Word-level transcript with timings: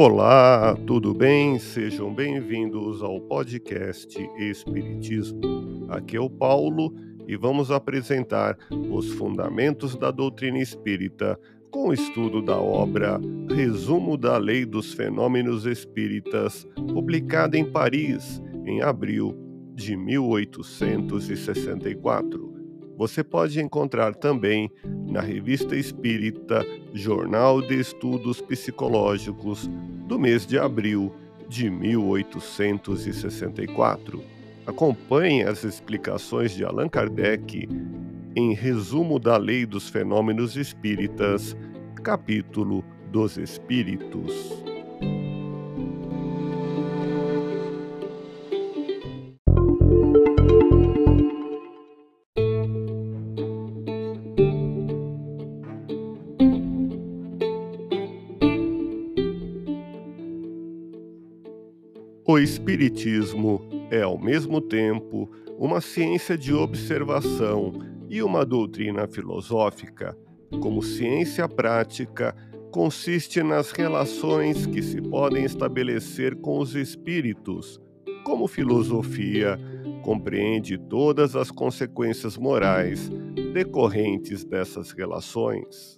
Olá, 0.00 0.76
tudo 0.86 1.12
bem? 1.12 1.58
Sejam 1.58 2.14
bem-vindos 2.14 3.02
ao 3.02 3.20
podcast 3.20 4.16
Espiritismo. 4.38 5.88
Aqui 5.88 6.16
é 6.16 6.20
o 6.20 6.30
Paulo 6.30 6.94
e 7.26 7.36
vamos 7.36 7.72
apresentar 7.72 8.56
os 8.92 9.12
fundamentos 9.14 9.96
da 9.96 10.12
doutrina 10.12 10.60
espírita 10.60 11.36
com 11.72 11.88
o 11.88 11.92
estudo 11.92 12.40
da 12.40 12.56
obra 12.56 13.20
Resumo 13.52 14.16
da 14.16 14.38
Lei 14.38 14.64
dos 14.64 14.92
Fenômenos 14.92 15.66
Espíritas, 15.66 16.64
publicada 16.94 17.58
em 17.58 17.64
Paris 17.64 18.40
em 18.64 18.80
abril 18.80 19.36
de 19.74 19.96
1864. 19.96 22.57
Você 22.98 23.22
pode 23.22 23.60
encontrar 23.60 24.16
também 24.16 24.68
na 25.06 25.20
Revista 25.20 25.76
Espírita 25.76 26.66
Jornal 26.92 27.62
de 27.62 27.78
Estudos 27.78 28.40
Psicológicos 28.40 29.70
do 30.08 30.18
mês 30.18 30.44
de 30.44 30.58
abril 30.58 31.14
de 31.48 31.70
1864. 31.70 34.20
Acompanhe 34.66 35.44
as 35.44 35.62
explicações 35.62 36.50
de 36.50 36.64
Allan 36.64 36.88
Kardec 36.88 37.68
em 38.34 38.52
Resumo 38.52 39.20
da 39.20 39.36
Lei 39.36 39.64
dos 39.64 39.88
Fenômenos 39.88 40.56
Espíritas, 40.56 41.56
capítulo 42.02 42.84
dos 43.12 43.38
Espíritos. 43.38 44.67
O 62.30 62.38
Espiritismo 62.38 63.66
é, 63.90 64.02
ao 64.02 64.18
mesmo 64.18 64.60
tempo, 64.60 65.30
uma 65.58 65.80
ciência 65.80 66.36
de 66.36 66.52
observação 66.52 67.72
e 68.06 68.22
uma 68.22 68.44
doutrina 68.44 69.08
filosófica. 69.08 70.14
Como 70.60 70.82
ciência 70.82 71.48
prática, 71.48 72.36
consiste 72.70 73.42
nas 73.42 73.70
relações 73.70 74.66
que 74.66 74.82
se 74.82 75.00
podem 75.00 75.46
estabelecer 75.46 76.36
com 76.36 76.58
os 76.58 76.74
espíritos. 76.74 77.80
Como 78.24 78.46
filosofia, 78.46 79.58
compreende 80.02 80.76
todas 80.76 81.34
as 81.34 81.50
consequências 81.50 82.36
morais 82.36 83.10
decorrentes 83.54 84.44
dessas 84.44 84.90
relações. 84.90 85.97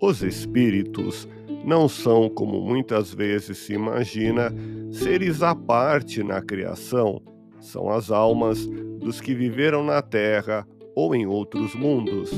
Os 0.00 0.22
espíritos 0.22 1.28
não 1.62 1.86
são, 1.86 2.30
como 2.30 2.58
muitas 2.58 3.12
vezes 3.12 3.58
se 3.58 3.74
imagina, 3.74 4.50
seres 4.90 5.42
à 5.42 5.54
parte 5.54 6.22
na 6.22 6.40
criação. 6.40 7.20
São 7.60 7.90
as 7.90 8.10
almas 8.10 8.66
dos 8.98 9.20
que 9.20 9.34
viveram 9.34 9.84
na 9.84 10.00
Terra 10.00 10.66
ou 10.94 11.14
em 11.14 11.26
outros 11.26 11.74
mundos. 11.74 12.30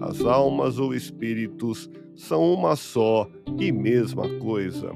As 0.00 0.22
almas 0.22 0.78
ou 0.78 0.94
espíritos 0.94 1.90
são 2.16 2.54
uma 2.54 2.76
só 2.76 3.28
e 3.58 3.70
mesma 3.70 4.26
coisa, 4.38 4.90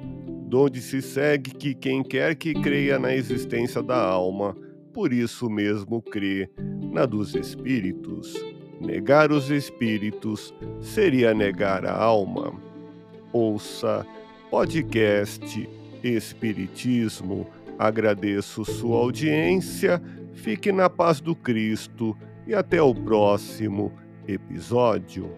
donde 0.49 0.81
se 0.81 1.03
segue 1.03 1.51
que 1.51 1.75
quem 1.75 2.03
quer 2.03 2.35
que 2.35 2.55
creia 2.55 2.99
na 2.99 3.15
existência 3.15 3.83
da 3.83 4.03
alma, 4.03 4.57
por 4.91 5.13
isso 5.13 5.51
mesmo 5.51 6.01
crê 6.01 6.49
na 6.91 7.05
dos 7.05 7.35
espíritos. 7.35 8.56
Negar 8.81 9.33
os 9.33 9.51
espíritos 9.51 10.53
seria 10.81 11.33
negar 11.33 11.87
a 11.87 11.95
alma. 11.95 12.53
Ouça 13.33 14.07
podcast 14.51 15.69
Espiritismo. 16.03 17.47
Agradeço 17.79 18.65
sua 18.65 18.97
audiência, 18.99 20.01
fique 20.35 20.73
na 20.73 20.89
paz 20.89 21.21
do 21.21 21.35
Cristo 21.35 22.17
e 22.47 22.55
até 22.55 22.81
o 22.81 22.95
próximo 22.95 23.93
episódio. 24.27 25.31